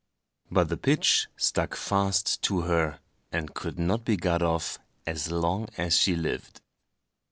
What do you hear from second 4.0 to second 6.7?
be got off as long as she lived.